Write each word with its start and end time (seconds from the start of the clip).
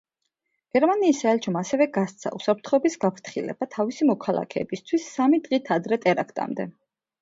გერმანიის 0.77 1.19
საელჩომ 1.23 1.59
ასევე 1.61 1.87
გასცა 1.99 2.33
უსაფრთხოების 2.39 2.99
გაფრთხილება 3.05 3.71
თავისი 3.79 4.11
მოქალაქეებისთვის 4.15 5.09
სამი 5.15 5.45
დღით 5.49 5.75
ადრე 5.81 6.05
ტერაქტამდე. 6.11 6.73